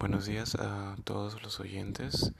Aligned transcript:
Buenos 0.00 0.24
días 0.24 0.54
a 0.54 0.96
todos 1.04 1.42
los 1.42 1.60
oyentes. 1.60 2.32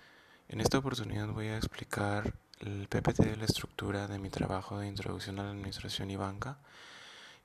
En 0.48 0.62
esta 0.62 0.78
oportunidad 0.78 1.28
voy 1.28 1.48
a 1.48 1.59
explicar 1.59 2.33
el 2.59 2.89
PPT 2.89 3.19
de 3.19 3.36
la 3.36 3.44
estructura 3.44 4.09
de 4.09 4.19
mi 4.19 4.30
trabajo 4.30 4.79
de 4.79 4.86
introducción 4.86 5.38
a 5.38 5.42
la 5.42 5.50
administración 5.50 6.10
y 6.10 6.16
banca, 6.16 6.56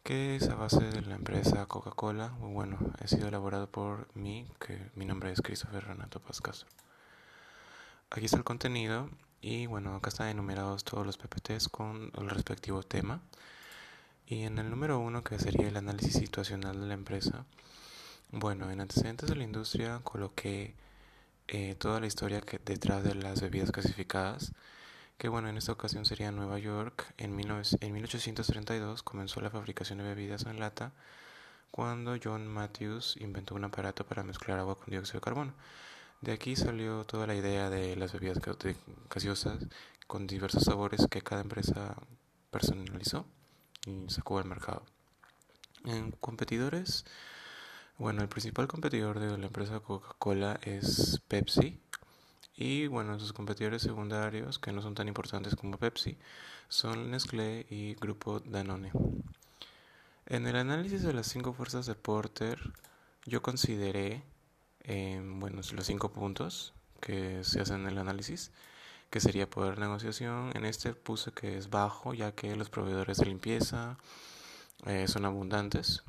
que 0.04 0.38
es 0.38 0.47
a 0.47 0.55
base 0.55 0.86
de 0.86 1.01
la 1.01 1.15
empresa 1.15 1.65
Coca-Cola. 1.65 2.29
Bueno, 2.39 2.78
ha 2.97 3.07
sido 3.09 3.28
elaborado 3.28 3.70
por 3.70 4.07
mí, 4.15 4.47
que 4.57 4.89
mi 4.96 5.04
nombre 5.04 5.34
es 5.34 5.41
Christopher 5.41 5.84
Renato 5.84 6.21
Pascas. 6.21 6.66
Aquí 8.09 8.23
está 8.23 8.38
el 8.38 8.45
contenido 8.45 9.09
y 9.41 9.66
bueno, 9.66 9.97
acá 9.97 10.07
están 10.07 10.29
enumerados 10.29 10.86
todos 10.86 11.05
los 11.05 11.18
PPTs 11.18 11.68
con 11.68 12.13
el 12.18 12.29
respectivo 12.29 12.84
tema. 12.84 13.20
Y 14.27 14.43
en 14.43 14.59
el 14.59 14.70
número 14.70 14.97
uno, 14.97 15.25
que 15.25 15.38
sería 15.39 15.68
el 15.68 15.75
análisis 15.75 16.13
situacional 16.13 16.79
de 16.79 16.88
la 16.88 16.93
empresa, 16.93 17.43
bueno, 18.32 18.70
en 18.71 18.82
antecedentes 18.82 19.30
de 19.30 19.36
la 19.36 19.44
industria 19.44 20.00
coloqué 20.04 20.76
eh, 21.48 21.76
toda 21.76 21.99
la 21.99 22.08
historia 22.08 22.41
que 22.41 22.59
detrás 22.59 23.04
de 23.04 23.16
las 23.16 23.41
bebidas 23.41 23.72
clasificadas, 23.72 24.52
que 25.18 25.30
bueno, 25.30 25.48
en 25.49 25.58
esta 25.58 25.72
ocasión 25.72 26.05
sería 26.05 26.32
Nueva 26.32 26.59
York. 26.59 27.13
En, 27.18 27.40
en 27.40 27.94
1832 27.94 29.04
comenzó 29.04 29.41
la 29.41 29.49
fabricación 29.49 29.99
de 29.99 30.05
bebidas 30.05 30.46
en 30.46 30.59
lata 30.59 30.91
cuando 31.72 32.16
John 32.22 32.48
Matthews 32.48 33.18
inventó 33.20 33.54
un 33.55 33.66
aparato 33.66 34.05
para 34.05 34.23
mezclar 34.23 34.60
agua 34.60 34.76
con 34.76 34.90
dióxido 34.90 35.20
de 35.20 35.23
carbono. 35.23 35.54
De 36.21 36.32
aquí 36.32 36.55
salió 36.55 37.05
toda 37.05 37.27
la 37.27 37.35
idea 37.35 37.70
de 37.70 37.96
las 37.96 38.13
bebidas 38.13 38.40
gaseosas 39.10 39.68
con 40.07 40.26
diversos 40.27 40.63
sabores 40.63 41.07
que 41.10 41.21
cada 41.21 41.41
empresa 41.41 41.96
personalizó 42.49 43.26
y 43.85 44.10
sacó 44.10 44.40
al 44.40 44.46
mercado. 44.46 44.84
En 45.84 46.12
competidores, 46.12 47.05
bueno, 47.98 48.22
el 48.22 48.27
principal 48.27 48.67
competidor 48.67 49.20
de 49.20 49.38
la 49.38 49.48
empresa 49.48 49.80
Coca-Cola 49.80 50.59
es 50.63 51.22
Pepsi. 51.27 51.80
Y 52.58 52.88
bueno, 52.88 53.20
sus 53.20 53.34
competidores 53.34 53.82
secundarios, 53.82 54.60
que 54.60 54.71
no 54.71 54.82
son 54.82 54.96
tan 54.96 55.07
importantes 55.07 55.55
como 55.55 55.77
Pepsi, 55.77 56.18
son 56.70 57.12
Nestlé 57.12 57.66
y 57.70 57.96
Grupo 57.96 58.40
Danone. 58.40 58.91
En 60.26 60.48
el 60.48 60.55
análisis 60.55 61.04
de 61.04 61.13
las 61.13 61.27
cinco 61.27 61.54
fuerzas 61.54 61.85
de 61.85 61.96
Porter, 61.96 62.60
yo 63.26 63.41
consideré, 63.41 64.23
eh, 64.81 65.22
bueno, 65.23 65.62
los 65.73 65.85
cinco 65.85 66.12
puntos 66.12 66.73
que 67.01 67.44
se 67.44 67.62
hacen 67.62 67.81
en 67.81 67.88
el 67.90 67.97
análisis, 67.97 68.51
que 69.09 69.19
sería 69.19 69.50
poder 69.50 69.79
negociación. 69.79 70.51
En 70.56 70.66
este 70.66 70.94
puse 70.94 71.31
que 71.31 71.57
es 71.57 71.69
bajo, 71.69 72.13
ya 72.13 72.34
que 72.34 72.56
los 72.56 72.69
proveedores 72.69 73.18
de 73.18 73.25
limpieza 73.28 73.97
eh, 74.85 75.07
son 75.07 75.25
abundantes. 75.25 76.03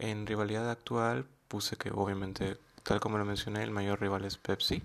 En 0.00 0.26
rivalidad 0.26 0.70
actual 0.70 1.26
puse 1.48 1.76
que 1.76 1.90
obviamente, 1.90 2.56
tal 2.82 3.00
como 3.00 3.18
lo 3.18 3.26
mencioné, 3.26 3.62
el 3.62 3.70
mayor 3.70 4.00
rival 4.00 4.24
es 4.24 4.38
Pepsi. 4.38 4.82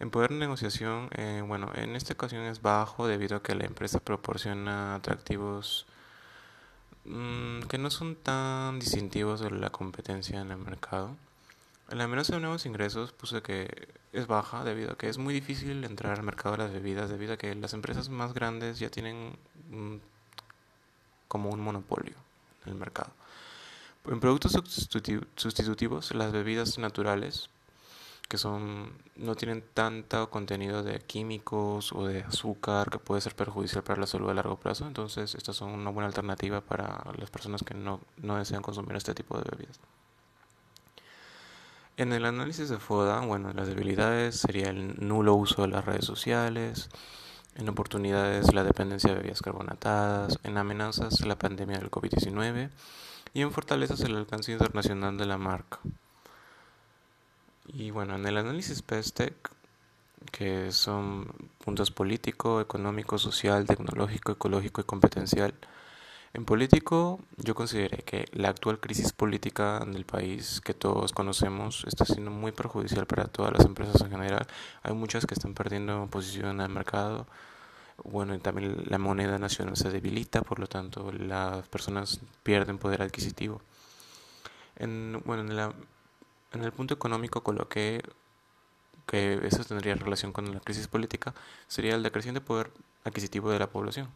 En 0.00 0.10
poder 0.10 0.30
de 0.30 0.36
negociación, 0.36 1.10
eh, 1.12 1.42
bueno, 1.46 1.70
en 1.74 1.94
esta 1.94 2.14
ocasión 2.14 2.42
es 2.44 2.62
bajo 2.62 3.06
debido 3.06 3.36
a 3.36 3.42
que 3.42 3.54
la 3.54 3.66
empresa 3.66 4.00
proporciona 4.00 4.94
atractivos 4.94 5.86
mm, 7.04 7.62
que 7.68 7.76
no 7.76 7.90
son 7.90 8.16
tan 8.16 8.78
distintivos 8.78 9.40
de 9.40 9.50
la 9.50 9.68
competencia 9.68 10.40
en 10.40 10.52
el 10.52 10.58
mercado. 10.58 11.14
En 11.90 11.98
la 11.98 12.04
amenaza 12.04 12.34
de 12.34 12.40
nuevos 12.40 12.64
ingresos 12.64 13.12
puse 13.12 13.42
que 13.42 13.88
es 14.14 14.26
baja 14.26 14.64
debido 14.64 14.92
a 14.92 14.96
que 14.96 15.10
es 15.10 15.18
muy 15.18 15.34
difícil 15.34 15.84
entrar 15.84 16.16
al 16.16 16.22
mercado 16.24 16.56
de 16.56 16.62
las 16.64 16.72
bebidas 16.72 17.10
debido 17.10 17.34
a 17.34 17.36
que 17.36 17.54
las 17.54 17.74
empresas 17.74 18.08
más 18.08 18.32
grandes 18.32 18.78
ya 18.78 18.90
tienen 18.90 19.36
como 21.28 21.50
un 21.50 21.60
monopolio 21.60 22.14
en 22.64 22.72
el 22.72 22.78
mercado. 22.78 23.17
En 24.06 24.20
productos 24.20 24.52
sustitutivos, 25.36 26.14
las 26.14 26.32
bebidas 26.32 26.78
naturales, 26.78 27.50
que 28.28 28.38
son 28.38 28.92
no 29.16 29.34
tienen 29.34 29.64
tanto 29.74 30.30
contenido 30.30 30.82
de 30.82 31.00
químicos 31.00 31.92
o 31.92 32.06
de 32.06 32.22
azúcar 32.22 32.90
que 32.90 32.98
puede 32.98 33.20
ser 33.20 33.34
perjudicial 33.34 33.82
para 33.82 34.00
la 34.00 34.06
salud 34.06 34.30
a 34.30 34.34
largo 34.34 34.60
plazo, 34.60 34.86
entonces 34.86 35.34
estas 35.34 35.56
son 35.56 35.70
una 35.70 35.90
buena 35.90 36.06
alternativa 36.06 36.60
para 36.60 37.02
las 37.18 37.30
personas 37.30 37.62
que 37.62 37.74
no, 37.74 38.00
no 38.18 38.36
desean 38.36 38.62
consumir 38.62 38.96
este 38.96 39.14
tipo 39.14 39.38
de 39.38 39.44
bebidas. 39.50 39.80
En 41.96 42.12
el 42.12 42.26
análisis 42.26 42.68
de 42.68 42.78
FODA, 42.78 43.20
bueno, 43.22 43.52
las 43.52 43.66
debilidades 43.66 44.36
sería 44.36 44.68
el 44.68 44.94
nulo 45.04 45.34
uso 45.34 45.62
de 45.62 45.68
las 45.68 45.84
redes 45.84 46.04
sociales, 46.04 46.90
en 47.56 47.68
oportunidades 47.68 48.54
la 48.54 48.62
dependencia 48.62 49.10
de 49.10 49.16
bebidas 49.16 49.42
carbonatadas, 49.42 50.38
en 50.44 50.58
amenazas 50.58 51.26
la 51.26 51.36
pandemia 51.36 51.78
del 51.78 51.90
COVID-19 51.90 52.70
y 53.34 53.42
en 53.42 53.52
fortalezas 53.52 54.00
el 54.00 54.16
alcance 54.16 54.52
internacional 54.52 55.16
de 55.16 55.26
la 55.26 55.38
marca. 55.38 55.78
Y 57.66 57.90
bueno, 57.90 58.16
en 58.16 58.26
el 58.26 58.36
análisis 58.36 58.82
PESTEC, 58.82 59.34
que 60.32 60.72
son 60.72 61.26
puntos 61.64 61.90
político, 61.90 62.60
económico, 62.60 63.18
social, 63.18 63.66
tecnológico, 63.66 64.32
ecológico 64.32 64.80
y 64.80 64.84
competencial, 64.84 65.54
en 66.34 66.44
político 66.44 67.20
yo 67.36 67.54
consideré 67.54 67.98
que 68.04 68.26
la 68.32 68.50
actual 68.50 68.80
crisis 68.80 69.12
política 69.12 69.80
del 69.86 70.04
país 70.04 70.60
que 70.60 70.74
todos 70.74 71.12
conocemos 71.12 71.84
está 71.86 72.04
siendo 72.04 72.30
muy 72.30 72.52
perjudicial 72.52 73.06
para 73.06 73.24
todas 73.26 73.52
las 73.52 73.64
empresas 73.64 74.00
en 74.02 74.10
general. 74.10 74.46
Hay 74.82 74.92
muchas 74.92 75.26
que 75.26 75.34
están 75.34 75.54
perdiendo 75.54 76.06
posición 76.10 76.46
en 76.50 76.60
el 76.60 76.68
mercado 76.68 77.26
bueno, 78.04 78.34
y 78.34 78.38
también 78.38 78.84
la 78.86 78.98
moneda 78.98 79.38
nacional 79.38 79.76
se 79.76 79.90
debilita, 79.90 80.42
por 80.42 80.60
lo 80.60 80.66
tanto 80.66 81.12
las 81.12 81.66
personas 81.68 82.20
pierden 82.42 82.78
poder 82.78 83.02
adquisitivo. 83.02 83.60
En, 84.76 85.20
bueno, 85.24 85.74
en, 86.52 86.62
el 86.64 86.72
punto 86.72 86.94
económico 86.94 87.42
coloqué 87.42 88.02
que 89.06 89.40
eso 89.42 89.64
tendría 89.64 89.94
relación 89.94 90.32
con 90.32 90.52
la 90.52 90.60
crisis 90.60 90.86
política, 90.86 91.34
sería 91.66 91.94
el 91.94 92.02
decreciente 92.02 92.40
poder 92.40 92.70
adquisitivo 93.04 93.50
de 93.50 93.58
la 93.58 93.68
población. 93.68 94.08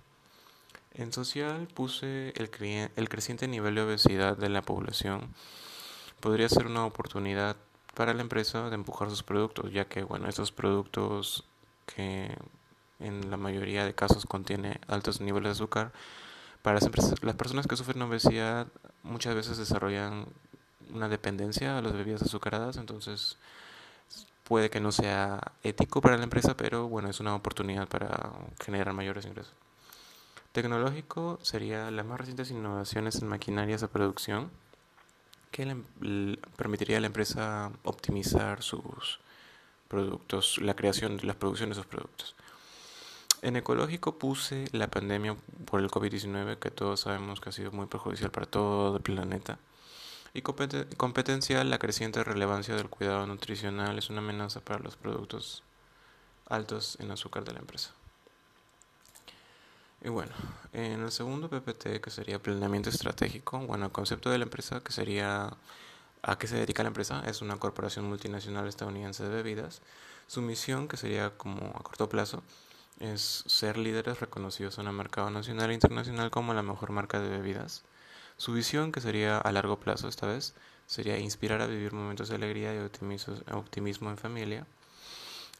En 0.94 1.12
social 1.12 1.66
puse 1.74 2.34
el, 2.36 2.50
el 2.96 3.08
creciente 3.08 3.48
nivel 3.48 3.74
de 3.74 3.82
obesidad 3.82 4.36
de 4.36 4.50
la 4.50 4.62
población. 4.62 5.34
Podría 6.20 6.48
ser 6.48 6.66
una 6.66 6.84
oportunidad 6.84 7.56
para 7.94 8.14
la 8.14 8.22
empresa 8.22 8.68
de 8.68 8.74
empujar 8.74 9.10
sus 9.10 9.22
productos, 9.22 9.72
ya 9.72 9.86
que 9.86 10.02
bueno, 10.02 10.28
estos 10.28 10.52
productos 10.52 11.44
que 11.86 12.36
en 13.02 13.30
la 13.30 13.36
mayoría 13.36 13.84
de 13.84 13.94
casos 13.94 14.26
contiene 14.26 14.80
altos 14.88 15.20
niveles 15.20 15.48
de 15.48 15.52
azúcar. 15.52 15.92
Para 16.62 16.78
las, 16.78 16.88
personas 17.36 17.66
que 17.66 17.76
sufren 17.76 18.02
obesidad 18.02 18.68
muchas 19.02 19.34
veces 19.34 19.58
desarrollan 19.58 20.26
una 20.94 21.08
dependencia 21.08 21.78
a 21.78 21.82
las 21.82 21.92
bebidas 21.92 22.22
azucaradas, 22.22 22.76
entonces 22.76 23.36
puede 24.44 24.70
que 24.70 24.80
no 24.80 24.92
sea 24.92 25.40
ético 25.62 26.00
para 26.00 26.16
la 26.16 26.24
empresa, 26.24 26.56
pero 26.56 26.88
bueno, 26.88 27.08
es 27.08 27.20
una 27.20 27.34
oportunidad 27.34 27.88
para 27.88 28.32
generar 28.62 28.92
mayores 28.92 29.26
ingresos. 29.26 29.54
Tecnológico 30.52 31.38
sería 31.42 31.90
las 31.90 32.04
más 32.04 32.20
recientes 32.20 32.50
innovaciones 32.50 33.22
en 33.22 33.28
maquinarias 33.28 33.80
de 33.80 33.88
producción 33.88 34.50
que 35.50 35.66
le, 35.66 36.38
permitiría 36.56 36.98
a 36.98 37.00
la 37.00 37.06
empresa 37.06 37.70
optimizar 37.84 38.62
sus 38.62 39.20
productos, 39.88 40.58
la 40.58 40.74
creación, 40.74 41.18
la 41.22 41.34
producción 41.34 41.70
de 41.70 41.74
esos 41.74 41.86
productos. 41.86 42.34
En 43.42 43.56
ecológico 43.56 44.18
puse 44.18 44.66
la 44.70 44.86
pandemia 44.86 45.36
por 45.66 45.80
el 45.80 45.90
COVID-19, 45.90 46.60
que 46.60 46.70
todos 46.70 47.00
sabemos 47.00 47.40
que 47.40 47.48
ha 47.48 47.52
sido 47.52 47.72
muy 47.72 47.86
perjudicial 47.86 48.30
para 48.30 48.46
todo 48.46 48.96
el 48.96 49.02
planeta. 49.02 49.58
Y 50.32 50.42
competencial, 50.42 51.68
la 51.68 51.80
creciente 51.80 52.22
relevancia 52.22 52.76
del 52.76 52.88
cuidado 52.88 53.26
nutricional 53.26 53.98
es 53.98 54.10
una 54.10 54.20
amenaza 54.20 54.60
para 54.60 54.78
los 54.78 54.96
productos 54.96 55.64
altos 56.46 56.96
en 57.00 57.10
azúcar 57.10 57.44
de 57.44 57.52
la 57.52 57.58
empresa. 57.58 57.90
Y 60.04 60.08
bueno, 60.08 60.32
en 60.72 61.02
el 61.02 61.10
segundo 61.10 61.50
PPT, 61.50 62.00
que 62.00 62.10
sería 62.10 62.40
planeamiento 62.40 62.90
estratégico, 62.90 63.58
bueno, 63.58 63.86
el 63.86 63.92
concepto 63.92 64.30
de 64.30 64.38
la 64.38 64.44
empresa, 64.44 64.80
que 64.80 64.92
sería 64.92 65.56
a 66.22 66.38
qué 66.38 66.46
se 66.46 66.56
dedica 66.56 66.84
la 66.84 66.88
empresa, 66.88 67.24
es 67.26 67.42
una 67.42 67.56
corporación 67.56 68.04
multinacional 68.04 68.68
estadounidense 68.68 69.24
de 69.24 69.30
bebidas. 69.30 69.82
Su 70.28 70.42
misión, 70.42 70.86
que 70.86 70.96
sería 70.96 71.36
como 71.36 71.72
a 71.74 71.82
corto 71.82 72.08
plazo, 72.08 72.44
es 73.02 73.42
ser 73.46 73.76
líderes 73.76 74.20
reconocidos 74.20 74.78
en 74.78 74.86
el 74.86 74.92
mercado 74.92 75.28
nacional 75.30 75.70
e 75.70 75.74
internacional 75.74 76.30
como 76.30 76.54
la 76.54 76.62
mejor 76.62 76.92
marca 76.92 77.18
de 77.20 77.28
bebidas. 77.28 77.82
Su 78.36 78.52
visión, 78.52 78.92
que 78.92 79.00
sería 79.00 79.38
a 79.38 79.52
largo 79.52 79.80
plazo 79.80 80.08
esta 80.08 80.26
vez, 80.26 80.54
sería 80.86 81.18
inspirar 81.18 81.60
a 81.60 81.66
vivir 81.66 81.92
momentos 81.92 82.28
de 82.28 82.36
alegría 82.36 82.74
y 82.74 82.78
optimismo 82.78 84.10
en 84.10 84.18
familia. 84.18 84.66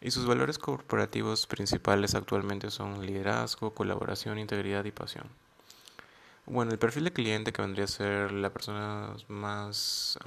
Y 0.01 0.11
sus 0.13 0.27
valores 0.27 0.59
corporativos 0.59 1.47
principales 1.47 2.15
actualmente 2.15 2.71
son 2.71 3.05
liderazgo, 3.05 3.75
colaboración, 3.75 4.39
integridad 4.39 4.85
y 4.85 4.93
pasión. 4.93 5.27
Bueno, 6.47 6.73
el 6.73 6.79
perfil 6.79 7.05
de 7.05 7.13
cliente 7.13 7.53
que 7.53 7.63
vendría 7.63 7.85
a 7.85 7.89
ser 7.89 8.33
la 8.33 8.51
persona 8.51 9.15
más 9.29 10.19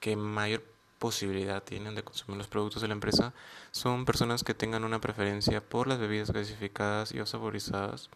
que 0.00 0.16
mayor 0.16 0.64
posibilidad 1.02 1.64
tienen 1.64 1.96
de 1.96 2.04
consumir 2.04 2.38
los 2.38 2.46
productos 2.46 2.80
de 2.80 2.86
la 2.86 2.94
empresa 2.94 3.34
son 3.72 4.04
personas 4.04 4.44
que 4.44 4.54
tengan 4.54 4.84
una 4.84 5.00
preferencia 5.00 5.60
por 5.60 5.88
las 5.88 5.98
bebidas 5.98 6.30
gasificadas 6.30 7.10
y 7.10 7.18
o 7.18 7.26
saborizadas, 7.26 8.08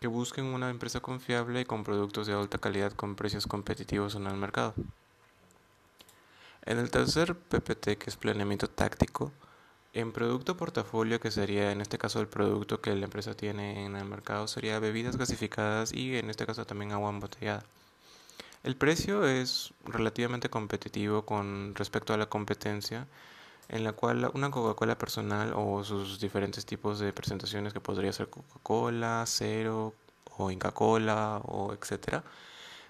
que 0.00 0.08
busquen 0.08 0.46
una 0.46 0.68
empresa 0.68 0.98
confiable 0.98 1.60
y 1.60 1.64
con 1.64 1.84
productos 1.84 2.26
de 2.26 2.32
alta 2.32 2.58
calidad 2.58 2.92
con 2.92 3.14
precios 3.14 3.46
competitivos 3.46 4.16
en 4.16 4.26
el 4.26 4.34
mercado. 4.34 4.74
En 6.64 6.78
el 6.78 6.90
tercer 6.90 7.36
PPT, 7.36 7.98
que 7.98 8.10
es 8.10 8.16
planeamiento 8.16 8.68
táctico, 8.68 9.30
en 9.92 10.10
producto 10.10 10.56
portafolio, 10.56 11.20
que 11.20 11.30
sería 11.30 11.70
en 11.70 11.80
este 11.82 11.98
caso 11.98 12.20
el 12.20 12.26
producto 12.26 12.80
que 12.80 12.96
la 12.96 13.04
empresa 13.04 13.36
tiene 13.36 13.86
en 13.86 13.94
el 13.94 14.06
mercado, 14.06 14.48
sería 14.48 14.80
bebidas 14.80 15.16
gasificadas 15.16 15.92
y 15.92 16.16
en 16.16 16.30
este 16.30 16.46
caso 16.46 16.66
también 16.66 16.90
agua 16.90 17.10
embotellada. 17.10 17.64
El 18.64 18.76
precio 18.76 19.26
es 19.26 19.74
relativamente 19.84 20.48
competitivo 20.48 21.26
con 21.26 21.74
respecto 21.74 22.14
a 22.14 22.16
la 22.16 22.30
competencia, 22.30 23.06
en 23.68 23.84
la 23.84 23.92
cual 23.92 24.30
una 24.32 24.50
Coca-Cola 24.50 24.96
personal 24.96 25.52
o 25.54 25.84
sus 25.84 26.18
diferentes 26.18 26.64
tipos 26.64 26.98
de 26.98 27.12
presentaciones 27.12 27.74
que 27.74 27.80
podría 27.80 28.10
ser 28.14 28.30
Coca-Cola, 28.30 29.24
Cero 29.26 29.92
o 30.38 30.50
Inca 30.50 30.72
Cola 30.72 31.42
o 31.44 31.74
etcétera, 31.74 32.24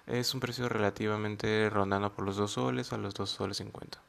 es 0.07 0.33
un 0.33 0.39
precio 0.39 0.69
relativamente 0.69 1.69
rondando 1.69 2.09
por 2.13 2.23
los 2.23 2.37
2 2.37 2.51
soles 2.51 2.93
a 2.93 2.97
los 2.97 3.13
2 3.13 3.29
soles 3.29 3.57
50. 3.57 3.99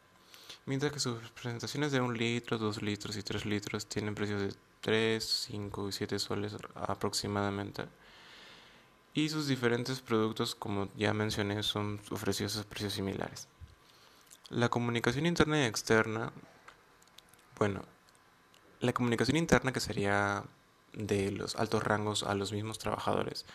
Mientras 0.67 0.93
que 0.93 1.01
sus 1.01 1.19
presentaciones 1.31 1.91
de 1.91 2.01
1 2.01 2.13
litro, 2.13 2.59
2 2.59 2.81
litros 2.83 3.17
y 3.17 3.25
3 3.25 3.45
litros 3.45 3.87
tienen 3.87 4.15
precios 4.15 4.41
de 4.41 4.55
3, 4.83 5.25
5 5.49 5.89
y 5.89 5.93
7 5.93 6.19
soles 6.21 6.57
aproximadamente 6.77 7.87
y 9.17 9.31
sus 9.31 9.49
diferentes 9.49 10.01
productos, 10.01 10.55
como 10.55 10.89
ya 10.95 11.15
mencioné, 11.15 11.63
son 11.63 11.99
ofrecidos 12.11 12.59
a 12.59 12.65
precios 12.65 12.93
similares. 12.93 13.49
La 14.51 14.69
comunicación 14.69 15.25
interna 15.25 15.59
y 15.59 15.65
externa, 15.65 16.33
bueno, 17.59 17.83
la 18.81 18.93
comunicación 18.93 19.39
interna 19.39 19.73
que 19.73 19.81
sería 19.81 20.45
de 20.93 21.31
los 21.31 21.57
altos 21.57 21.83
rangos 21.83 22.25
a 22.25 22.35
los 22.35 22.53
mismos 22.53 22.79
trabajadores 22.79 23.47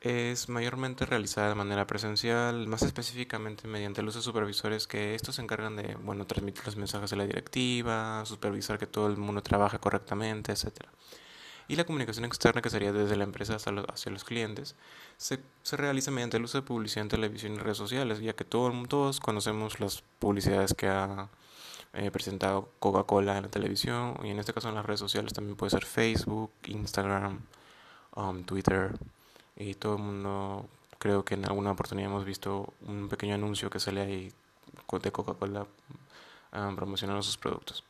es 0.00 0.48
mayormente 0.48 1.06
realizada 1.06 1.50
de 1.50 1.54
manera 1.54 1.86
presencial, 1.86 2.66
más 2.66 2.82
específicamente 2.82 3.68
mediante 3.68 4.00
el 4.00 4.08
uso 4.08 4.18
de 4.18 4.24
supervisores 4.24 4.88
que 4.88 5.14
estos 5.14 5.36
se 5.36 5.42
encargan 5.42 5.76
de, 5.76 5.94
bueno, 5.94 6.26
transmitir 6.26 6.66
los 6.66 6.76
mensajes 6.76 7.10
de 7.10 7.16
la 7.16 7.26
directiva, 7.26 8.24
supervisar 8.26 8.80
que 8.80 8.88
todo 8.88 9.06
el 9.06 9.16
mundo 9.16 9.42
trabaje 9.42 9.78
correctamente, 9.78 10.50
etcétera 10.50 10.90
y 11.68 11.76
la 11.76 11.84
comunicación 11.84 12.24
externa, 12.24 12.62
que 12.62 12.70
sería 12.70 12.92
desde 12.92 13.14
la 13.16 13.24
empresa 13.24 13.56
hacia 13.56 14.10
los, 14.10 14.24
clientes, 14.24 14.74
se, 15.18 15.38
se, 15.62 15.76
realiza 15.76 16.10
mediante 16.10 16.38
el 16.38 16.44
uso 16.44 16.58
de 16.58 16.62
publicidad 16.62 17.02
en 17.02 17.10
televisión 17.10 17.54
y 17.54 17.58
redes 17.58 17.76
sociales, 17.76 18.20
ya 18.20 18.32
que 18.32 18.44
todo, 18.44 18.72
todos 18.88 19.20
conocemos 19.20 19.78
las 19.78 20.02
publicidades 20.18 20.72
que 20.72 20.88
ha 20.88 21.28
eh, 21.92 22.10
presentado 22.10 22.70
Coca-Cola 22.80 23.36
en 23.36 23.44
la 23.44 23.50
televisión 23.50 24.18
y 24.22 24.30
en 24.30 24.38
este 24.38 24.52
caso 24.52 24.68
en 24.68 24.74
las 24.76 24.86
redes 24.86 25.00
sociales 25.00 25.32
también 25.32 25.56
puede 25.56 25.70
ser 25.70 25.84
Facebook, 25.84 26.50
Instagram, 26.64 27.40
um, 28.14 28.44
Twitter 28.44 28.98
y 29.56 29.74
todo 29.74 29.96
el 29.96 30.02
mundo 30.02 30.68
creo 30.98 31.24
que 31.24 31.34
en 31.34 31.44
alguna 31.46 31.72
oportunidad 31.72 32.10
hemos 32.10 32.24
visto 32.24 32.72
un 32.86 33.08
pequeño 33.08 33.34
anuncio 33.34 33.70
que 33.70 33.80
sale 33.80 34.00
ahí 34.00 34.32
de 35.02 35.12
Coca-Cola 35.12 35.66
um, 36.52 36.76
promocionando 36.76 37.22
sus 37.22 37.36
productos. 37.36 37.84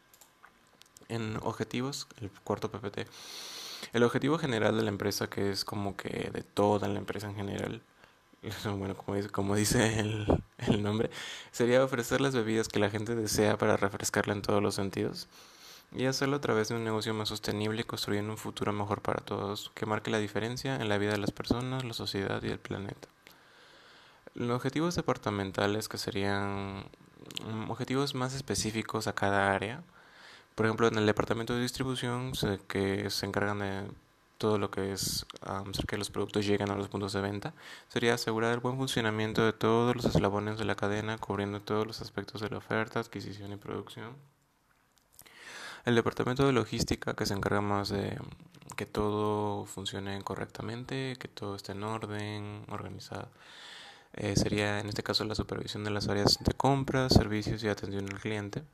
En 1.09 1.37
objetivos, 1.43 2.07
el 2.21 2.31
cuarto 2.45 2.71
PPT 2.71 3.09
el 3.93 4.03
objetivo 4.03 4.39
general 4.39 4.77
de 4.77 4.83
la 4.83 4.89
empresa, 4.89 5.29
que 5.29 5.51
es 5.51 5.65
como 5.65 5.97
que 5.97 6.31
de 6.33 6.43
toda 6.43 6.89
la 6.89 6.99
empresa 6.99 7.29
en 7.29 7.37
general, 7.37 7.83
bueno, 8.77 8.97
como 8.97 9.17
dice, 9.17 9.29
como 9.31 9.57
dice 9.57 10.01
el, 10.01 10.27
el 10.59 10.83
nombre, 10.83 11.11
sería 11.51 11.85
ofrecer 11.85 12.21
las 12.21 12.35
bebidas 12.35 12.69
que 12.69 12.79
la 12.79 12.91
gente 12.91 13.15
desea 13.15 13.59
para 13.59 13.77
refrescarla 13.77 14.33
en 14.33 14.43
todos 14.43 14.63
los 14.63 14.75
sentidos 14.75 15.29
y 15.93 16.05
hacerlo 16.05 16.37
a 16.37 16.41
través 16.41 16.69
de 16.69 16.75
un 16.75 16.85
negocio 16.85 17.15
más 17.15 17.31
sostenible 17.31 17.81
y 17.81 17.85
construyendo 17.85 18.33
un 18.33 18.39
futuro 18.39 18.73
mejor 18.73 19.01
para 19.01 19.25
todos, 19.25 19.71
que 19.75 19.87
marque 19.87 20.11
la 20.11 20.19
diferencia 20.19 20.77
en 20.77 20.89
la 20.89 20.99
vida 20.99 21.13
de 21.13 21.19
las 21.19 21.31
personas, 21.31 21.85
la 21.85 21.95
sociedad 21.95 22.43
y 22.43 22.49
el 22.49 22.59
planeta. 22.59 23.09
Los 24.35 24.57
objetivos 24.57 24.95
departamentales, 24.95 25.89
que 25.89 25.99
serían 25.99 26.85
mm, 27.45 27.71
objetivos 27.71 28.15
más 28.15 28.35
específicos 28.35 29.07
a 29.07 29.15
cada 29.15 29.55
área, 29.55 29.83
por 30.59 30.67
ejemplo, 30.67 30.89
en 30.89 30.99
el 30.99 31.07
departamento 31.07 31.55
de 31.55 31.63
distribución, 31.63 32.33
que 32.67 33.11
se 33.11 33.27
encargan 33.27 33.61
de 33.61 33.85
todo 34.39 34.59
lo 34.59 34.73
que 34.73 34.91
es 34.91 35.25
hacer 35.41 35.87
que 35.87 35.97
los 35.97 36.11
productos 36.11 36.47
lleguen 36.47 36.73
a 36.73 36.75
los 36.75 36.89
puntos 36.89 37.13
de 37.13 37.21
venta, 37.21 37.55
sería 37.87 38.15
asegurar 38.15 38.55
el 38.55 38.59
buen 38.59 38.77
funcionamiento 38.77 39.45
de 39.45 39.53
todos 39.53 39.95
los 39.95 40.05
eslabones 40.07 40.59
de 40.59 40.65
la 40.65 40.75
cadena, 40.75 41.17
cubriendo 41.17 41.61
todos 41.61 41.87
los 41.87 42.01
aspectos 42.01 42.41
de 42.41 42.51
la 42.51 42.57
oferta, 42.57 42.99
adquisición 42.99 43.53
y 43.53 43.57
producción. 43.57 44.17
El 45.85 45.95
departamento 45.95 46.45
de 46.45 46.53
logística, 46.53 47.15
que 47.15 47.25
se 47.25 47.35
encarga 47.35 47.61
más 47.61 47.91
de 47.91 48.19
que 48.77 48.85
todo 48.85 49.65
funcione 49.65 50.21
correctamente, 50.23 51.15
que 51.21 51.29
todo 51.29 51.55
esté 51.55 51.71
en 51.71 51.85
orden, 51.85 52.65
organizado. 52.69 53.29
Eh, 54.15 54.35
sería 54.35 54.81
en 54.81 54.89
este 54.89 55.05
caso 55.05 55.23
la 55.23 55.37
supervisión 55.37 55.85
de 55.85 55.91
las 55.91 56.09
áreas 56.09 56.37
de 56.41 56.53
compra, 56.55 57.09
servicios 57.11 57.63
y 57.63 57.69
atención 57.69 58.09
al 58.11 58.19
cliente. 58.19 58.65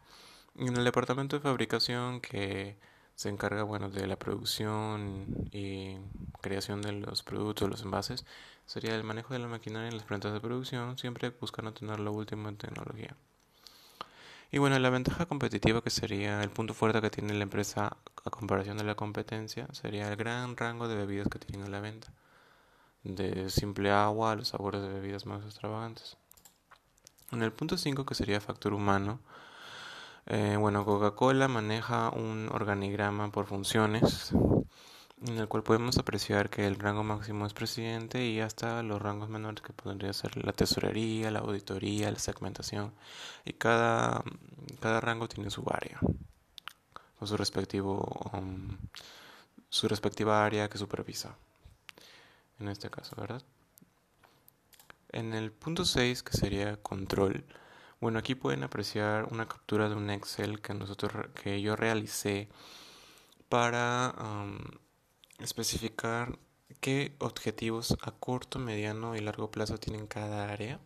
En 0.56 0.77
el 0.77 0.85
departamento 0.85 1.37
de 1.37 1.43
fabricación 1.43 2.21
que 2.21 2.77
se 3.17 3.29
encarga 3.29 3.65
bueno 3.65 3.91
de 3.91 4.06
la 4.06 4.17
producción 4.17 5.49
y 5.51 5.97
creación 6.41 6.81
de 6.81 6.93
los 6.93 7.25
productos, 7.25 7.69
los 7.69 7.83
envases, 7.83 8.25
sería 8.65 8.95
el 8.95 9.03
manejo 9.03 9.35
de 9.35 9.41
la 9.41 9.49
maquinaria 9.49 9.89
en 9.89 9.97
las 9.97 10.06
plantas 10.06 10.33
de 10.33 10.41
producción, 10.41 10.97
siempre 10.97 11.31
buscando 11.31 11.73
tener 11.73 11.99
lo 11.99 12.12
último 12.12 12.49
en 12.49 12.56
tecnología. 12.56 13.17
Y 14.53 14.59
bueno, 14.59 14.79
la 14.79 14.91
ventaja 14.91 15.27
competitiva 15.27 15.83
que 15.83 15.91
sería 15.91 16.41
el 16.45 16.51
punto 16.51 16.75
fuerte 16.75 17.00
que 17.00 17.11
tiene 17.11 17.35
la 17.35 17.43
empresa 17.43 17.97
a 18.25 18.31
comparación 18.31 18.79
de 18.79 18.85
la 18.85 18.95
competencia 18.95 19.67
sería 19.73 20.09
el 20.09 20.15
gran 20.15 20.57
rango 20.57 20.87
de 20.87 20.95
bebidas 20.95 21.27
que 21.29 21.41
tienen 21.41 21.67
a 21.67 21.71
la 21.71 21.81
venta, 21.81 22.12
de 23.03 23.50
simple 23.50 23.91
agua 23.91 24.31
a 24.31 24.37
los 24.37 24.49
sabores 24.49 24.83
de 24.83 24.89
bebidas 24.89 25.27
más 25.27 25.45
extravagantes. 25.45 26.17
En 27.33 27.43
el 27.43 27.53
punto 27.53 27.77
5 27.77 28.07
que 28.07 28.15
sería 28.15 28.41
factor 28.41 28.73
humano, 28.73 29.19
eh, 30.26 30.56
bueno, 30.59 30.85
Coca-Cola 30.85 31.49
maneja 31.49 32.11
un 32.11 32.49
organigrama 32.50 33.31
por 33.31 33.47
funciones 33.47 34.32
en 35.26 35.38
el 35.38 35.49
cual 35.49 35.62
podemos 35.62 35.97
apreciar 35.99 36.50
que 36.50 36.67
el 36.67 36.76
rango 36.76 37.03
máximo 37.03 37.47
es 37.47 37.55
presidente 37.55 38.26
y 38.26 38.41
hasta 38.41 38.82
los 38.82 39.00
rangos 39.00 39.29
menores 39.29 39.62
que 39.62 39.73
podría 39.73 40.12
ser 40.12 40.44
la 40.44 40.53
tesorería, 40.53 41.31
la 41.31 41.41
auditoría, 41.41 42.11
la 42.11 42.19
segmentación 42.19 42.93
y 43.44 43.55
cada, 43.55 44.23
cada 44.81 45.00
rango 45.00 45.29
tiene 45.29 45.50
su 45.50 45.65
área 45.71 45.99
con 47.19 47.29
su 47.29 47.37
respectivo 47.37 48.31
um, 48.32 48.76
su 49.69 49.88
respectiva 49.88 50.44
área 50.44 50.69
que 50.69 50.79
supervisa 50.79 51.37
en 52.61 52.69
este 52.69 52.91
caso, 52.91 53.17
¿verdad? 53.17 53.43
En 55.11 55.35
el 55.35 55.53
punto 55.53 55.85
6 55.85 56.23
que 56.23 56.37
sería 56.37 56.76
control 56.76 57.44
bueno, 58.05 58.19
aquí 58.19 58.35
pueden 58.35 58.62
apreciar 58.65 59.29
una 59.31 59.49
captura 59.49 59.88
de 59.88 59.95
un 59.95 60.11
Excel 60.11 60.61
que 60.61 60.75
nosotros 60.75 61.11
que 61.43 61.62
yo 61.62 61.75
realicé 61.75 62.50
para 63.49 64.14
especificar 65.38 66.38
qué 66.81 67.17
objetivos 67.19 67.97
a 68.02 68.11
corto, 68.11 68.59
mediano 68.59 69.17
y 69.17 69.21
largo 69.21 69.50
plazo 69.50 69.78
tienen 69.78 70.07
cada 70.07 70.52
área. 70.52 70.81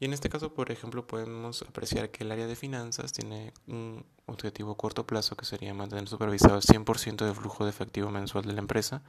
Y 0.00 0.06
en 0.06 0.14
este 0.14 0.30
caso, 0.30 0.54
por 0.54 0.72
ejemplo, 0.72 1.06
podemos 1.06 1.60
apreciar 1.60 2.10
que 2.10 2.24
el 2.24 2.32
área 2.32 2.46
de 2.46 2.56
finanzas 2.56 3.12
tiene 3.12 3.52
un 3.66 4.06
objetivo 4.24 4.72
a 4.72 4.78
corto 4.78 5.06
plazo 5.06 5.36
que 5.36 5.44
sería 5.44 5.74
mantener 5.74 6.08
supervisado 6.08 6.56
el 6.56 6.62
100% 6.62 7.26
del 7.26 7.34
flujo 7.34 7.64
de 7.64 7.70
efectivo 7.70 8.10
mensual 8.10 8.46
de 8.46 8.54
la 8.54 8.60
empresa. 8.60 9.02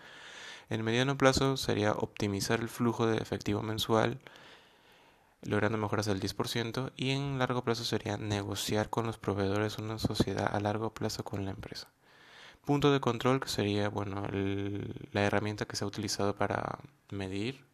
En 0.70 0.84
mediano 0.84 1.18
plazo 1.18 1.56
sería 1.56 1.94
optimizar 1.94 2.60
el 2.60 2.68
flujo 2.68 3.08
de 3.08 3.20
efectivo 3.20 3.62
mensual 3.62 4.20
logrando 5.42 5.78
mejoras 5.78 6.06
del 6.06 6.20
10% 6.20 6.92
y 6.98 7.12
en 7.12 7.40
largo 7.40 7.64
plazo 7.64 7.84
sería 7.84 8.18
negociar 8.18 8.90
con 8.90 9.06
los 9.06 9.18
proveedores 9.18 9.78
una 9.78 10.00
sociedad 10.00 10.54
a 10.54 10.60
largo 10.60 10.94
plazo 10.94 11.24
con 11.24 11.46
la 11.46 11.52
empresa. 11.52 11.88
Punto 12.66 12.92
de 12.92 13.00
control 13.00 13.40
que 13.40 13.50
sería 13.50 13.90
bueno 13.90 14.28
la 15.12 15.24
herramienta 15.24 15.66
que 15.66 15.76
se 15.76 15.86
ha 15.86 15.88
utilizado 15.88 16.36
para 16.36 16.80
medir. 17.10 17.66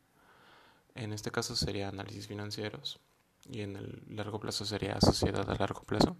En 0.93 1.11
este 1.11 1.31
caso 1.31 1.55
sería 1.55 1.89
análisis 1.89 2.27
financieros 2.27 2.99
y 3.49 3.61
en 3.61 3.75
el 3.75 4.03
largo 4.09 4.39
plazo 4.39 4.65
sería 4.65 5.01
sociedad 5.01 5.49
a 5.49 5.55
largo 5.55 5.81
plazo. 5.83 6.15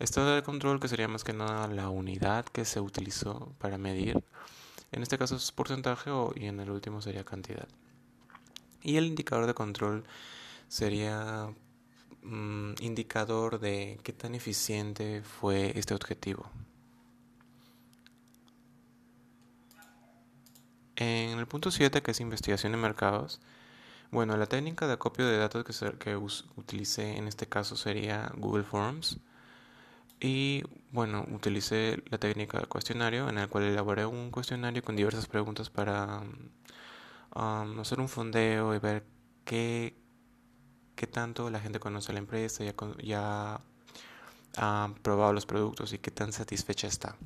Estado 0.00 0.34
de 0.34 0.42
control 0.42 0.80
que 0.80 0.88
sería 0.88 1.06
más 1.06 1.22
que 1.22 1.32
nada 1.32 1.68
la 1.68 1.88
unidad 1.88 2.46
que 2.46 2.64
se 2.64 2.80
utilizó 2.80 3.54
para 3.58 3.78
medir. 3.78 4.24
En 4.90 5.02
este 5.02 5.18
caso 5.18 5.36
es 5.36 5.52
porcentaje 5.52 6.10
y 6.34 6.46
en 6.46 6.58
el 6.58 6.70
último 6.70 7.00
sería 7.00 7.24
cantidad. 7.24 7.68
Y 8.82 8.96
el 8.96 9.06
indicador 9.06 9.46
de 9.46 9.54
control 9.54 10.04
sería 10.68 11.48
mm, 12.22 12.74
indicador 12.80 13.60
de 13.60 13.98
qué 14.02 14.12
tan 14.12 14.34
eficiente 14.34 15.22
fue 15.22 15.78
este 15.78 15.94
objetivo. 15.94 16.50
En 20.96 21.38
el 21.38 21.46
punto 21.46 21.70
7, 21.70 22.02
que 22.02 22.12
es 22.12 22.20
investigación 22.20 22.72
de 22.72 22.78
mercados, 22.78 23.40
bueno, 24.10 24.36
la 24.36 24.46
técnica 24.46 24.86
de 24.86 24.92
acopio 24.94 25.26
de 25.26 25.38
datos 25.38 25.64
que, 25.64 25.98
que 25.98 26.16
utilicé 26.16 27.16
en 27.16 27.26
este 27.26 27.46
caso 27.48 27.76
sería 27.76 28.30
Google 28.36 28.64
Forms. 28.64 29.18
Y 30.20 30.62
bueno, 30.92 31.26
utilicé 31.32 32.02
la 32.10 32.18
técnica 32.18 32.58
de 32.60 32.66
cuestionario 32.66 33.28
en 33.28 33.38
el 33.38 33.48
cual 33.48 33.64
elaboré 33.64 34.06
un 34.06 34.30
cuestionario 34.30 34.82
con 34.82 34.96
diversas 34.96 35.26
preguntas 35.26 35.68
para 35.70 36.20
mm, 36.20 37.38
um, 37.40 37.80
hacer 37.80 38.00
un 38.00 38.08
fondeo 38.08 38.74
y 38.74 38.78
ver 38.78 39.04
qué 39.44 39.96
qué 40.96 41.06
tanto 41.06 41.50
la 41.50 41.60
gente 41.60 41.80
conoce 41.80 42.12
la 42.12 42.18
empresa, 42.18 42.64
ya, 42.64 42.74
ya 43.02 43.60
ha 44.56 44.94
probado 45.02 45.32
los 45.32 45.46
productos 45.46 45.92
y 45.92 45.98
qué 45.98 46.10
tan 46.10 46.32
satisfecha 46.32 46.86
está. 46.86 47.16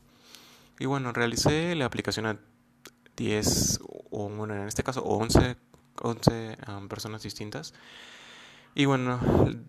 Y 0.79 0.87
bueno, 0.87 1.13
realicé 1.13 1.75
la 1.75 1.87
aplicación 1.87 2.27
a 2.27 2.39
10, 3.17 3.81
o 4.11 4.29
bueno, 4.29 4.55
en 4.55 4.69
este 4.69 4.83
caso 4.83 5.03
11, 5.03 5.57
11 6.03 6.57
personas 6.89 7.23
distintas. 7.23 7.75
Y 8.75 8.85
bueno, 8.85 9.19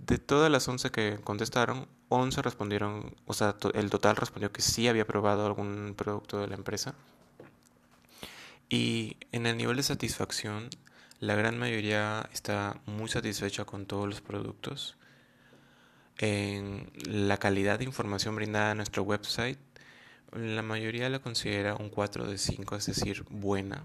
de 0.06 0.20
todas 0.20 0.52
las 0.52 0.68
11 0.68 0.92
que 0.92 1.20
contestaron, 1.24 1.88
11 2.10 2.42
respondieron, 2.44 3.16
o 3.26 3.34
sea, 3.34 3.56
el 3.74 3.90
total 3.90 4.16
respondió 4.16 4.52
que 4.52 4.62
sí 4.62 4.88
había 4.88 5.08
probado 5.08 5.46
algún 5.48 5.96
producto 5.98 6.40
de 6.40 6.48
la 6.48 6.56
empresa. 6.56 6.94
Y 8.70 9.18
en 9.32 9.48
el 9.48 9.58
nivel 9.58 9.78
de 9.78 9.84
satisfacción, 9.84 10.70
la 11.20 11.36
gran 11.36 11.58
mayoría 11.58 12.30
está 12.34 12.80
muy 12.86 13.10
satisfecha 13.10 13.66
con 13.66 13.86
todos 13.86 14.08
los 14.08 14.22
productos. 14.22 14.98
En 16.18 16.92
la 17.06 17.38
calidad 17.38 17.80
de 17.80 17.86
información 17.86 18.36
brindada 18.36 18.72
en 18.72 18.78
nuestro 18.78 19.04
website, 19.04 19.60
la 20.34 20.62
mayoría 20.62 21.10
la 21.10 21.20
considera 21.20 21.76
un 21.76 21.90
4 21.90 22.28
de 22.28 22.38
5, 22.38 22.76
es 22.76 22.86
decir, 22.86 23.24
buena. 23.30 23.84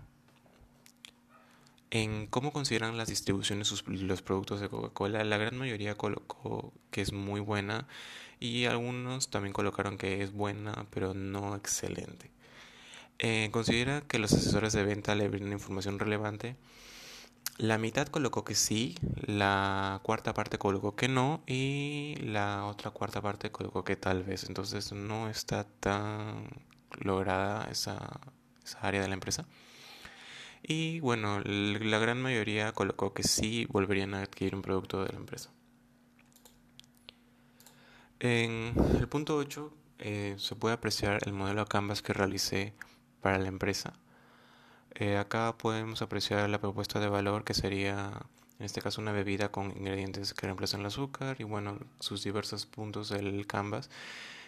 En 1.90 2.26
cómo 2.26 2.52
consideran 2.52 2.96
las 2.96 3.08
distribuciones 3.08 3.72
los 3.86 4.22
productos 4.22 4.60
de 4.60 4.68
Coca-Cola, 4.68 5.22
la 5.24 5.36
gran 5.36 5.56
mayoría 5.56 5.96
colocó 5.96 6.72
que 6.90 7.00
es 7.00 7.12
muy 7.12 7.40
buena 7.40 7.86
y 8.40 8.64
algunos 8.64 9.30
también 9.30 9.52
colocaron 9.52 9.96
que 9.96 10.22
es 10.22 10.32
buena, 10.32 10.86
pero 10.90 11.14
no 11.14 11.54
excelente. 11.54 12.30
Eh, 13.20 13.48
considera 13.52 14.00
que 14.02 14.18
los 14.18 14.32
asesores 14.32 14.72
de 14.72 14.84
venta 14.84 15.14
le 15.14 15.28
brindan 15.28 15.52
información 15.52 15.98
relevante. 15.98 16.56
La 17.56 17.78
mitad 17.78 18.08
colocó 18.08 18.44
que 18.44 18.56
sí, 18.56 18.96
la 19.26 20.00
cuarta 20.02 20.34
parte 20.34 20.58
colocó 20.58 20.96
que 20.96 21.06
no 21.06 21.42
y 21.46 22.16
la 22.16 22.66
otra 22.66 22.90
cuarta 22.90 23.20
parte 23.22 23.52
colocó 23.52 23.84
que 23.84 23.94
tal 23.94 24.24
vez. 24.24 24.44
Entonces 24.48 24.92
no 24.92 25.28
está 25.28 25.64
tan 25.64 26.48
lograda 26.98 27.68
esa, 27.70 28.20
área 28.80 29.02
de 29.02 29.08
la 29.08 29.14
empresa. 29.14 29.46
Y 30.62 30.98
bueno, 31.00 31.40
la 31.44 31.98
gran 31.98 32.20
mayoría 32.20 32.72
colocó 32.72 33.14
que 33.14 33.22
sí 33.22 33.66
volverían 33.70 34.14
a 34.14 34.22
adquirir 34.22 34.56
un 34.56 34.62
producto 34.62 35.04
de 35.04 35.12
la 35.12 35.18
empresa. 35.18 35.50
En 38.18 38.74
el 38.98 39.06
punto 39.08 39.36
8 39.36 39.72
eh, 39.98 40.34
se 40.38 40.56
puede 40.56 40.74
apreciar 40.74 41.20
el 41.26 41.32
modelo 41.34 41.66
Canvas 41.66 42.02
que 42.02 42.14
realicé 42.14 42.74
para 43.20 43.38
la 43.38 43.48
empresa. 43.48 43.94
Eh, 44.94 45.16
acá 45.16 45.56
podemos 45.58 46.02
apreciar 46.02 46.48
la 46.48 46.60
propuesta 46.60 47.00
de 47.00 47.08
valor 47.08 47.44
que 47.44 47.54
sería 47.54 48.12
en 48.58 48.66
este 48.66 48.80
caso 48.80 49.00
una 49.00 49.12
bebida 49.12 49.50
con 49.50 49.72
ingredientes 49.72 50.32
que 50.34 50.46
reemplazan 50.46 50.80
el 50.80 50.86
azúcar 50.86 51.36
y 51.40 51.44
bueno 51.44 51.78
sus 52.00 52.22
diversos 52.22 52.66
puntos 52.66 53.08
del 53.08 53.46
canvas. 53.46 53.90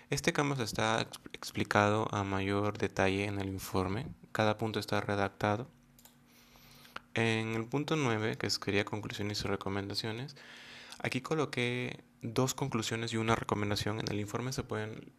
Este 0.09 0.33
canvas 0.33 0.61
está 0.61 1.01
explicado 1.33 2.07
a 2.13 2.23
mayor 2.23 2.79
detalle 2.79 3.25
en 3.25 3.41
el 3.41 3.49
informe, 3.49 4.07
cada 4.31 4.57
punto 4.57 4.79
está 4.79 5.01
redactado. 5.01 5.67
En 7.15 7.55
el 7.55 7.65
punto 7.65 7.97
9, 7.97 8.37
que 8.37 8.49
sería 8.51 8.85
conclusiones 8.85 9.43
y 9.45 9.49
recomendaciones, 9.49 10.37
aquí 10.99 11.23
coloqué 11.23 12.05
dos 12.23 12.55
conclusiones 12.55 13.13
y 13.13 13.17
una 13.17 13.35
recomendación. 13.35 13.99
En 14.01 14.09
el 14.13 14.21
informe 14.21 14.53
se 14.53 14.63
pueden 14.63 15.11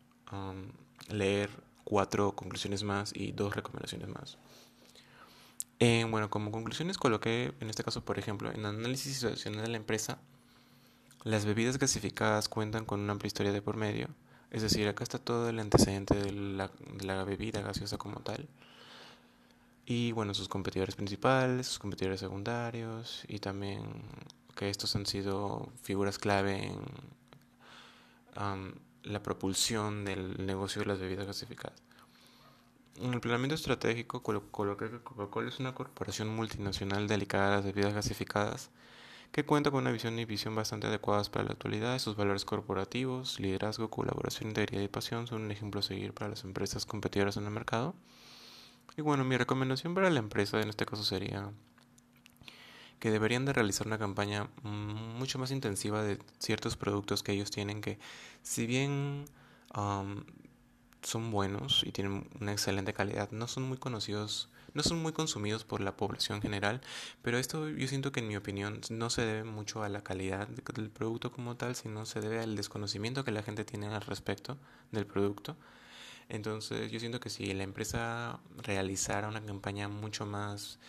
leer 1.10 1.50
cuatro 1.84 2.34
conclusiones 2.34 2.84
más 2.84 3.12
y 3.16 3.32
dos 3.32 3.56
recomendaciones 3.56 4.08
más. 4.08 4.38
Eh, 5.80 6.06
bueno, 6.10 6.30
como 6.30 6.52
conclusiones 6.52 6.98
coloqué, 6.98 7.54
en 7.60 7.70
este 7.70 7.84
caso, 7.84 8.04
por 8.04 8.18
ejemplo, 8.18 8.52
en 8.52 8.66
análisis 8.66 9.16
situacional 9.16 9.62
de 9.64 9.70
la 9.70 9.78
empresa, 9.78 10.20
las 11.24 11.46
bebidas 11.46 11.78
gasificadas 11.78 12.50
cuentan 12.50 12.86
con 12.86 13.00
una 13.02 13.14
amplia 13.14 13.28
historia 13.28 13.52
de 13.52 13.62
por 13.62 13.78
medio. 13.78 14.10
Es 14.50 14.62
decir, 14.62 14.88
acá 14.88 15.04
está 15.04 15.20
todo 15.20 15.50
el 15.50 15.60
antecedente 15.60 16.16
de 16.16 16.32
la, 16.32 17.24
bebida 17.26 17.62
gaseosa 17.62 17.98
como 17.98 18.22
tal. 18.22 18.48
Y 19.86 20.12
bueno, 20.14 20.34
sus 20.34 20.48
competidores 20.50 20.96
principales, 20.96 21.68
sus 21.68 21.80
competidores 21.80 22.20
secundarios 22.20 23.24
y 23.28 23.40
también 23.40 23.84
que 24.56 24.70
estos 24.70 24.96
han 24.96 25.06
sido 25.06 25.70
figuras 25.82 26.18
clave 26.18 26.72
en 28.36 28.74
la 29.04 29.24
propulsión 29.24 30.06
del 30.06 30.46
negocio 30.46 30.82
de 30.82 30.88
las 30.88 31.00
bebidas 31.00 31.28
gasificadas. 31.28 31.82
En 33.00 33.14
el 33.14 33.22
planeamiento 33.22 33.54
estratégico 33.54 34.24
coloqué 34.24 34.90
que 34.90 35.00
Coca-Cola 35.00 35.50
es 35.50 35.60
una 35.60 35.76
corporación 35.76 36.30
multinacional 36.36 37.08
dedicada 37.08 37.48
a 37.48 37.56
las 37.58 37.66
bebidas 37.66 37.94
gasificadas 37.94 38.72
que 39.32 39.46
cuenta 39.46 39.70
con 39.70 39.82
una 39.82 39.92
visión 39.92 40.18
y 40.18 40.26
visión 40.26 40.56
bastante 40.56 40.88
adecuadas 40.88 41.30
para 41.30 41.46
la 41.46 41.52
actualidad. 41.52 42.00
Sus 42.00 42.16
valores 42.16 42.44
corporativos, 42.44 43.40
liderazgo, 43.40 43.90
colaboración, 43.90 44.50
integridad 44.50 44.82
y 44.82 44.88
pasión 44.88 45.28
son 45.28 45.44
un 45.44 45.52
ejemplo 45.52 45.82
a 45.82 45.84
seguir 45.84 46.14
para 46.14 46.30
las 46.30 46.44
empresas 46.44 46.86
competidoras 46.86 47.38
en 47.38 47.46
el 47.46 47.52
mercado. 47.52 47.94
Y 48.96 49.02
bueno, 49.02 49.24
mi 49.24 49.38
recomendación 49.38 49.94
para 49.94 50.10
la 50.10 50.20
empresa 50.20 50.60
en 50.60 50.70
este 50.70 50.86
caso 50.88 51.04
sería 51.04 51.52
que 53.00 53.12
deberían 53.12 53.46
de 53.46 53.54
realizar 53.54 53.86
una 53.86 54.00
campaña 54.00 54.50
mucho 54.64 55.38
más 55.38 55.52
intensiva 55.52 56.02
de 56.02 56.18
ciertos 56.40 56.78
productos 56.78 57.22
que 57.22 57.32
ellos 57.32 57.52
tienen 57.52 57.82
que 57.82 58.00
si 58.42 58.66
bien 58.66 59.26
son 61.02 61.32
buenos 61.32 61.84
y 61.86 61.92
tienen 61.92 62.30
una 62.40 62.52
excelente 62.52 62.94
calidad, 62.94 63.32
no 63.32 63.48
son 63.48 63.64
muy 63.64 63.78
conocidos, 63.78 64.50
no 64.74 64.84
son 64.84 65.02
muy 65.02 65.14
consumidos 65.14 65.64
por 65.64 65.82
la 65.82 65.96
población 65.96 66.42
general, 66.42 66.82
pero 67.22 67.38
esto 67.38 67.70
yo 67.70 67.88
siento 67.88 68.12
que 68.12 68.20
en 68.20 68.28
mi 68.28 68.36
opinión 68.36 68.82
no 68.90 69.10
se 69.10 69.24
debe 69.26 69.44
mucho 69.44 69.84
a 69.84 69.90
la 69.90 70.04
calidad 70.04 70.48
del 70.48 70.90
producto 70.90 71.32
como 71.32 71.56
tal, 71.56 71.76
sino 71.76 72.06
se 72.06 72.22
debe 72.22 72.40
al 72.40 72.56
desconocimiento 72.56 73.24
que 73.24 73.32
la 73.32 73.44
gente 73.44 73.66
tiene 73.66 73.88
al 73.88 74.02
respecto 74.02 74.58
del 74.92 75.06
producto. 75.06 75.56
Entonces 76.30 76.92
yo 76.92 77.00
siento 77.00 77.20
que 77.20 77.30
si 77.30 77.54
la 77.54 77.64
empresa 77.64 78.40
realizara 78.58 79.30
una 79.30 79.42
campaña 79.42 79.88
mucho 79.88 80.26
más 80.26 80.80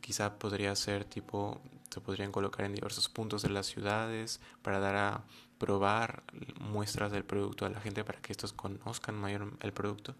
quizá 0.00 0.38
podría 0.38 0.74
ser 0.76 1.04
tipo, 1.04 1.60
se 1.90 2.00
podrían 2.00 2.30
colocar 2.30 2.64
en 2.66 2.72
diversos 2.72 3.08
puntos 3.08 3.42
de 3.42 3.50
las 3.50 3.66
ciudades 3.66 4.40
para 4.62 4.78
dar 4.78 4.96
a 4.96 5.24
probar 5.64 6.22
muestras 6.60 7.10
del 7.10 7.24
producto 7.24 7.64
a 7.64 7.70
la 7.70 7.80
gente 7.80 8.04
para 8.04 8.20
que 8.20 8.32
estos 8.32 8.52
conozcan 8.52 9.14
mayor 9.14 9.50
el 9.60 9.72
producto. 9.72 10.14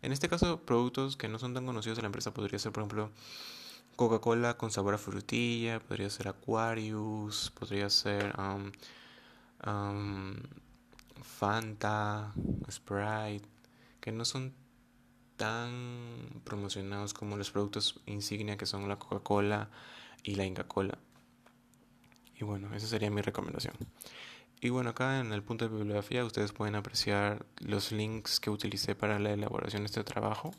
En 0.00 0.12
este 0.12 0.28
caso, 0.28 0.60
productos 0.60 1.16
que 1.16 1.26
no 1.26 1.40
son 1.40 1.54
tan 1.54 1.66
conocidos 1.66 1.96
de 1.96 2.02
la 2.02 2.06
empresa 2.06 2.32
podría 2.32 2.60
ser, 2.60 2.70
por 2.70 2.84
ejemplo, 2.84 3.10
Coca-Cola 3.96 4.56
con 4.56 4.70
sabor 4.70 4.94
a 4.94 4.98
frutilla, 4.98 5.80
podría 5.80 6.08
ser 6.08 6.28
Aquarius, 6.28 7.50
podría 7.58 7.90
ser 7.90 8.32
Fanta, 11.20 12.32
Sprite, 12.70 13.48
que 14.00 14.12
no 14.12 14.24
son 14.24 14.54
tan 15.36 16.40
promocionados 16.44 17.12
como 17.12 17.36
los 17.36 17.50
productos 17.50 18.00
insignia 18.06 18.56
que 18.56 18.66
son 18.66 18.88
la 18.88 19.00
Coca-Cola 19.00 19.68
y 20.22 20.36
la 20.36 20.44
Inca 20.44 20.62
Cola. 20.64 20.96
Y 22.38 22.44
bueno, 22.44 22.72
esa 22.74 22.86
sería 22.86 23.10
mi 23.10 23.22
recomendación. 23.22 23.74
Y 24.60 24.70
bueno, 24.70 24.90
acá 24.90 25.20
en 25.20 25.32
el 25.32 25.42
punto 25.42 25.68
de 25.68 25.74
bibliografía 25.74 26.24
ustedes 26.24 26.52
pueden 26.52 26.76
apreciar 26.76 27.44
los 27.58 27.92
links 27.92 28.40
que 28.40 28.48
utilicé 28.48 28.94
para 28.94 29.18
la 29.18 29.32
elaboración 29.32 29.82
de 29.82 29.86
este 29.86 30.02
trabajo. 30.02 30.54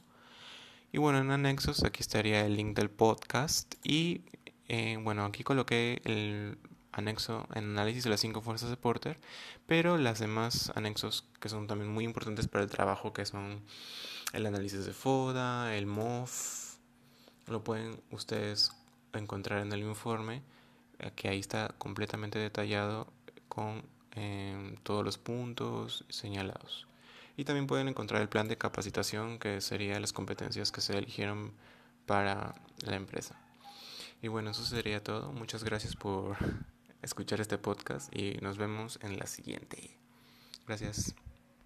Y 0.91 0.99
bueno, 0.99 1.19
en 1.19 1.31
anexos 1.31 1.83
aquí 1.83 2.01
estaría 2.01 2.45
el 2.45 2.55
link 2.55 2.75
del 2.75 2.89
podcast 2.89 3.73
y 3.83 4.21
eh, 4.67 4.97
bueno, 5.01 5.25
aquí 5.25 5.43
coloqué 5.43 6.01
el 6.05 6.57
anexo 6.91 7.47
en 7.55 7.71
análisis 7.71 8.03
de 8.03 8.11
las 8.11 8.19
cinco 8.19 8.41
fuerzas 8.41 8.69
de 8.69 8.77
Porter, 8.77 9.19
pero 9.65 9.97
las 9.97 10.19
demás 10.19 10.71
anexos 10.75 11.25
que 11.39 11.49
son 11.49 11.67
también 11.67 11.91
muy 11.91 12.03
importantes 12.03 12.47
para 12.47 12.63
el 12.63 12.69
trabajo, 12.69 13.13
que 13.13 13.25
son 13.25 13.61
el 14.33 14.45
análisis 14.45 14.85
de 14.85 14.93
FODA, 14.93 15.75
el 15.75 15.87
MOF, 15.87 16.75
lo 17.47 17.63
pueden 17.63 17.99
ustedes 18.11 18.71
encontrar 19.13 19.59
en 19.59 19.71
el 19.71 19.81
informe, 19.81 20.43
eh, 20.99 21.11
que 21.15 21.29
ahí 21.29 21.39
está 21.39 21.73
completamente 21.77 22.39
detallado 22.39 23.07
con 23.47 23.83
em, 24.11 24.75
todos 24.83 25.03
los 25.03 25.17
puntos 25.17 26.05
señalados. 26.09 26.87
Y 27.35 27.43
también 27.43 27.67
pueden 27.67 27.87
encontrar 27.87 28.21
el 28.21 28.29
plan 28.29 28.47
de 28.47 28.57
capacitación, 28.57 29.37
que 29.37 29.61
sería 29.61 29.99
las 29.99 30.13
competencias 30.13 30.71
que 30.71 30.81
se 30.81 30.97
eligieron 30.97 31.53
para 32.05 32.55
la 32.81 32.95
empresa. 32.95 33.39
Y 34.21 34.27
bueno, 34.27 34.51
eso 34.51 34.65
sería 34.65 35.03
todo. 35.03 35.31
Muchas 35.31 35.63
gracias 35.63 35.95
por 35.95 36.37
escuchar 37.01 37.39
este 37.41 37.57
podcast 37.57 38.13
y 38.15 38.39
nos 38.41 38.57
vemos 38.57 38.99
en 39.03 39.19
la 39.19 39.27
siguiente. 39.27 39.97
Gracias. 40.65 41.15